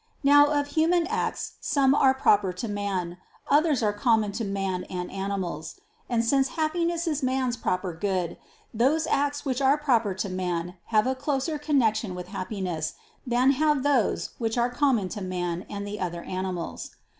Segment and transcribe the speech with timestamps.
[0.23, 3.17] Now of human acts some are proper to man;
[3.51, 5.79] others are common to man and animals.
[6.09, 8.37] And since Happiness is man's proper good,
[8.73, 12.95] those acts which are proper to man have a closer connection with Happiness
[13.27, 16.89] than have those which are common to man and the other animals.